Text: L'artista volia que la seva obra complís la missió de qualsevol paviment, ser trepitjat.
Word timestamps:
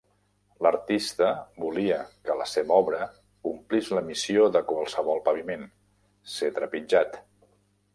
L'artista 0.65 1.27
volia 1.65 1.99
que 2.29 2.39
la 2.41 2.47
seva 2.53 2.79
obra 2.85 3.03
complís 3.49 3.93
la 3.99 4.05
missió 4.11 4.51
de 4.57 4.67
qualsevol 4.75 5.25
paviment, 5.31 5.71
ser 6.39 6.55
trepitjat. 6.61 7.27